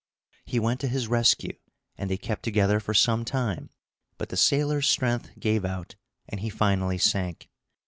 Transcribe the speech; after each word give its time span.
He 0.45 0.57
went 0.57 0.79
to 0.79 0.87
his 0.87 1.07
rescue, 1.07 1.55
and 1.95 2.09
they 2.09 2.17
kept 2.17 2.41
together 2.41 2.79
for 2.79 2.91
some 2.95 3.23
time, 3.23 3.69
but 4.17 4.29
the 4.29 4.35
sailor's 4.35 4.87
strength 4.87 5.29
gave 5.39 5.63
out, 5.63 5.93
and 6.27 6.39
he 6.39 6.49
finally 6.49 6.97
sank. 6.97 7.51